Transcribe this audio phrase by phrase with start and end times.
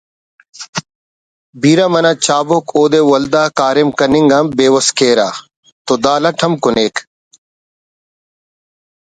[1.61, 5.29] بیرہ منہ چابک اودے ولدا کاریم کننگ آ بیوس کیرہ……
[5.85, 6.95] تو دا لٹ ہم کنیک